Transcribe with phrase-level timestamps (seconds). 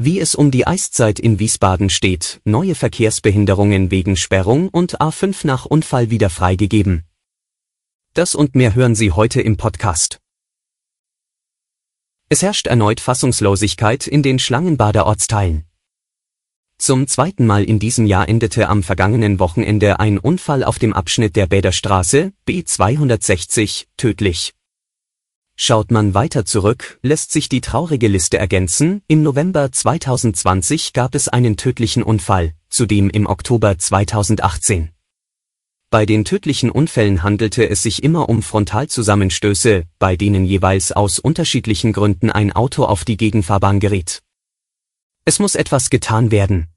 [0.00, 5.66] Wie es um die Eiszeit in Wiesbaden steht, neue Verkehrsbehinderungen wegen Sperrung und A5 nach
[5.66, 7.02] Unfall wieder freigegeben.
[8.14, 10.20] Das und mehr hören Sie heute im Podcast.
[12.28, 15.64] Es herrscht erneut Fassungslosigkeit in den Schlangenbader Ortsteilen.
[16.78, 21.34] Zum zweiten Mal in diesem Jahr endete am vergangenen Wochenende ein Unfall auf dem Abschnitt
[21.34, 24.54] der Bäderstraße B260 tödlich.
[25.60, 29.02] Schaut man weiter zurück, lässt sich die traurige Liste ergänzen.
[29.08, 34.90] Im November 2020 gab es einen tödlichen Unfall, zudem im Oktober 2018.
[35.90, 41.92] Bei den tödlichen Unfällen handelte es sich immer um Frontalzusammenstöße, bei denen jeweils aus unterschiedlichen
[41.92, 44.22] Gründen ein Auto auf die Gegenfahrbahn geriet.
[45.24, 46.68] Es muss etwas getan werden.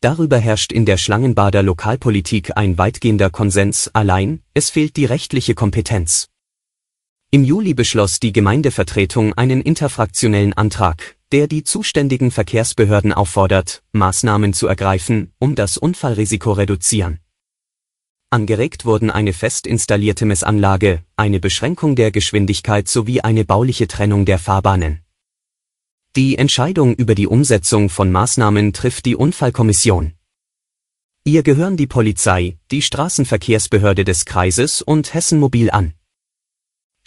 [0.00, 6.28] Darüber herrscht in der Schlangenbader Lokalpolitik ein weitgehender Konsens, allein, es fehlt die rechtliche Kompetenz.
[7.30, 14.66] Im Juli beschloss die Gemeindevertretung einen interfraktionellen Antrag, der die zuständigen Verkehrsbehörden auffordert, Maßnahmen zu
[14.66, 17.18] ergreifen, um das Unfallrisiko reduzieren.
[18.30, 24.38] Angeregt wurden eine fest installierte Messanlage, eine Beschränkung der Geschwindigkeit sowie eine bauliche Trennung der
[24.38, 25.02] Fahrbahnen.
[26.16, 30.14] Die Entscheidung über die Umsetzung von Maßnahmen trifft die Unfallkommission.
[31.24, 35.92] Ihr gehören die Polizei, die Straßenverkehrsbehörde des Kreises und Hessen Mobil an.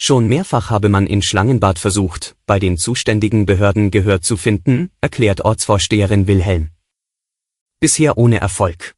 [0.04, 5.42] Schon mehrfach habe man in Schlangenbad versucht, bei den zuständigen Behörden Gehör zu finden, erklärt
[5.42, 6.70] Ortsvorsteherin Wilhelm.
[7.78, 8.96] Bisher ohne Erfolg.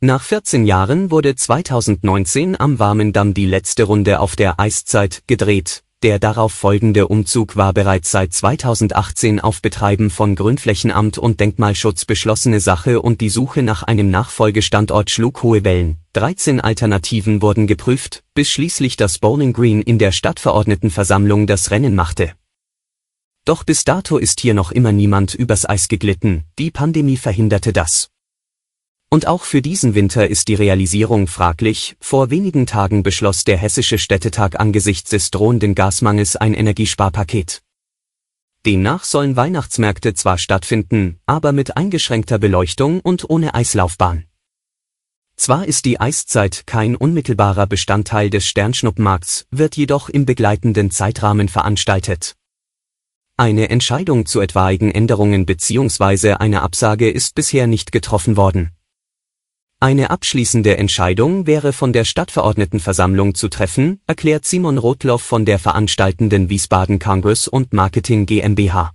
[0.00, 5.84] Nach 14 Jahren wurde 2019 am Warmen Damm die letzte Runde auf der Eiszeit gedreht,
[6.02, 12.60] der darauf folgende Umzug war bereits seit 2018 auf Betreiben von Grünflächenamt und Denkmalschutz beschlossene
[12.60, 15.96] Sache und die Suche nach einem Nachfolgestandort schlug hohe Wellen.
[16.12, 22.32] 13 Alternativen wurden geprüft, bis schließlich das Bowling Green in der Stadtverordnetenversammlung das Rennen machte.
[23.44, 28.10] Doch bis dato ist hier noch immer niemand übers Eis geglitten, die Pandemie verhinderte das.
[29.10, 31.96] Und auch für diesen Winter ist die Realisierung fraglich.
[32.00, 37.62] Vor wenigen Tagen beschloss der Hessische Städtetag angesichts des drohenden Gasmangels ein Energiesparpaket.
[38.66, 44.24] Demnach sollen Weihnachtsmärkte zwar stattfinden, aber mit eingeschränkter Beleuchtung und ohne Eislaufbahn.
[45.36, 52.34] Zwar ist die Eiszeit kein unmittelbarer Bestandteil des Sternschnuppenmarkts, wird jedoch im begleitenden Zeitrahmen veranstaltet.
[53.36, 56.32] Eine Entscheidung zu etwaigen Änderungen bzw.
[56.32, 58.72] einer Absage ist bisher nicht getroffen worden.
[59.80, 66.48] Eine abschließende Entscheidung wäre von der Stadtverordnetenversammlung zu treffen, erklärt Simon Rotloff von der veranstaltenden
[66.48, 68.92] Wiesbaden Congress und Marketing GmbH.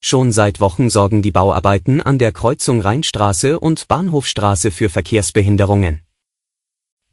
[0.00, 6.02] Schon seit Wochen sorgen die Bauarbeiten an der Kreuzung Rheinstraße und Bahnhofstraße für Verkehrsbehinderungen.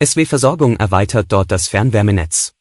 [0.04, 2.54] SW Versorgung erweitert dort das Fernwärmenetz.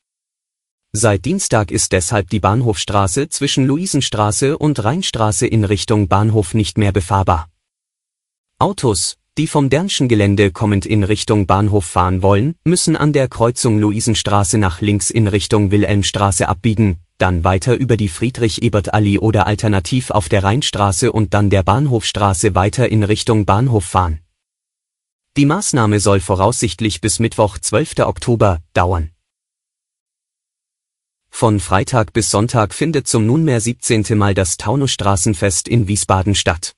[0.92, 6.92] Seit Dienstag ist deshalb die Bahnhofstraße zwischen Luisenstraße und Rheinstraße in Richtung Bahnhof nicht mehr
[6.92, 7.48] befahrbar.
[8.60, 13.78] Autos, die vom Dernschen Gelände kommend in Richtung Bahnhof fahren wollen, müssen an der Kreuzung
[13.78, 20.28] Luisenstraße nach links in Richtung Wilhelmstraße abbiegen, dann weiter über die Friedrich-Ebert-Allee oder alternativ auf
[20.28, 24.19] der Rheinstraße und dann der Bahnhofstraße weiter in Richtung Bahnhof fahren.
[25.37, 28.00] Die Maßnahme soll voraussichtlich bis Mittwoch 12.
[28.00, 29.12] Oktober dauern.
[31.31, 34.19] Von Freitag bis Sonntag findet zum nunmehr 17.
[34.19, 36.75] Mal das Taunusstraßenfest in Wiesbaden statt.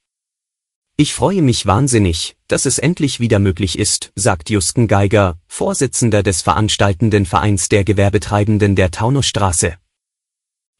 [1.00, 6.42] Ich freue mich wahnsinnig, dass es endlich wieder möglich ist, sagt Jusken Geiger, Vorsitzender des
[6.42, 9.78] veranstaltenden Vereins der Gewerbetreibenden der Taunusstraße.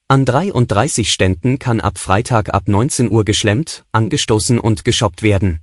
[0.09, 5.61] An 33 Ständen kann ab Freitag ab 19 Uhr geschlemmt, angestoßen und geshoppt werden.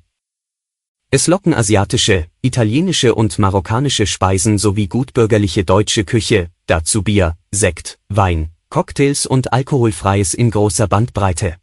[1.11, 8.49] Es locken asiatische, italienische und marokkanische Speisen sowie gutbürgerliche deutsche Küche, dazu Bier, Sekt, Wein,
[8.71, 11.57] Cocktails und alkoholfreies in großer Bandbreite.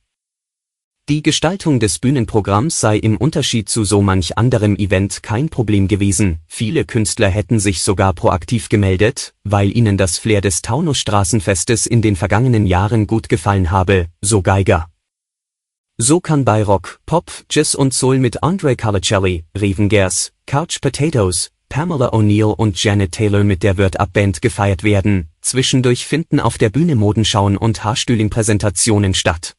[1.11, 6.39] Die Gestaltung des Bühnenprogramms sei im Unterschied zu so manch anderem Event kein Problem gewesen,
[6.47, 12.17] viele Künstler hätten sich sogar proaktiv gemeldet, weil ihnen das Flair des Taunusstraßenfestes in den
[12.17, 14.89] vergangenen Jahren gut gefallen habe, so Geiger.
[15.99, 22.15] So kann bei Rock, Pop, Jazz und Soul mit Andre Calacelli, Revengers, Couch Potatoes, Pamela
[22.15, 26.71] O'Neill und Janet Taylor mit der Word Up Band gefeiert werden, zwischendurch finden auf der
[26.71, 29.55] Bühne Modenschauen und Haarstühling-Präsentationen statt.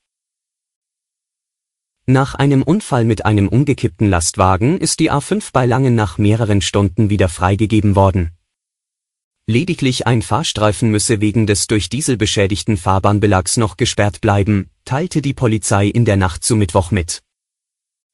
[2.07, 7.09] Nach einem Unfall mit einem umgekippten Lastwagen ist die A5 bei Langen nach mehreren Stunden
[7.09, 8.29] wieder freigegeben worden.
[9.47, 15.33] Lediglich ein Fahrstreifen müsse wegen des durch Diesel beschädigten Fahrbahnbelags noch gesperrt bleiben, teilte die
[15.33, 17.23] Polizei in der Nacht zu Mittwoch mit.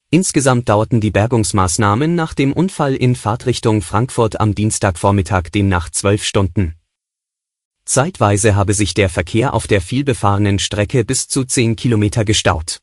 [0.09, 6.75] Insgesamt dauerten die Bergungsmaßnahmen nach dem Unfall in Fahrtrichtung Frankfurt am Dienstagvormittag demnach zwölf Stunden.
[7.83, 12.80] Zeitweise habe sich der Verkehr auf der vielbefahrenen Strecke bis zu zehn Kilometer gestaut.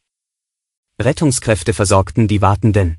[1.00, 2.98] Rettungskräfte versorgten die Wartenden.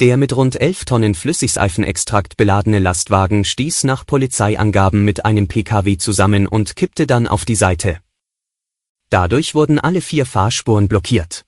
[0.00, 6.46] Der mit rund 11 Tonnen Flüssigseifenextrakt beladene Lastwagen stieß nach Polizeiangaben mit einem Pkw zusammen
[6.46, 8.00] und kippte dann auf die Seite.
[9.08, 11.46] Dadurch wurden alle vier Fahrspuren blockiert.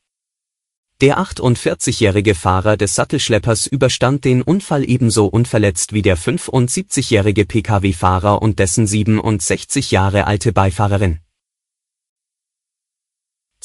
[1.02, 8.58] Der 48-jährige Fahrer des Sattelschleppers überstand den Unfall ebenso unverletzt wie der 75-jährige Pkw-Fahrer und
[8.58, 11.18] dessen 67 Jahre alte Beifahrerin.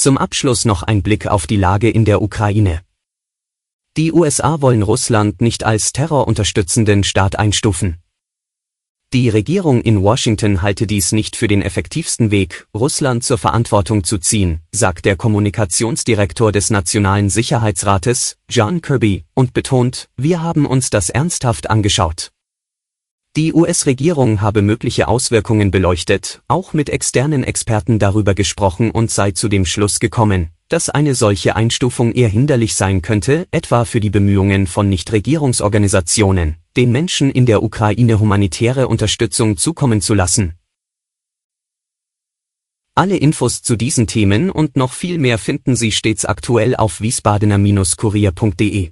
[0.01, 2.81] Zum Abschluss noch ein Blick auf die Lage in der Ukraine.
[3.98, 7.98] Die USA wollen Russland nicht als terrorunterstützenden Staat einstufen.
[9.13, 14.18] Die Regierung in Washington halte dies nicht für den effektivsten Weg, Russland zur Verantwortung zu
[14.18, 21.12] ziehen, sagt der Kommunikationsdirektor des Nationalen Sicherheitsrates, John Kirby, und betont, wir haben uns das
[21.12, 22.31] ernsthaft angeschaut.
[23.37, 29.47] Die US-Regierung habe mögliche Auswirkungen beleuchtet, auch mit externen Experten darüber gesprochen und sei zu
[29.47, 34.67] dem Schluss gekommen, dass eine solche Einstufung eher hinderlich sein könnte, etwa für die Bemühungen
[34.67, 40.55] von Nichtregierungsorganisationen, den Menschen in der Ukraine humanitäre Unterstützung zukommen zu lassen.
[42.95, 48.91] Alle Infos zu diesen Themen und noch viel mehr finden Sie stets aktuell auf wiesbadener-kurier.de.